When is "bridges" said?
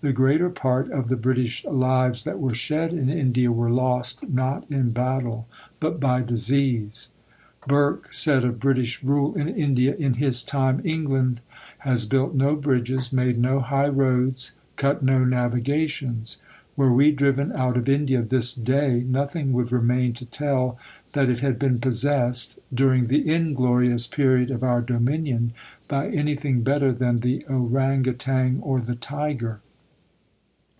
12.54-13.14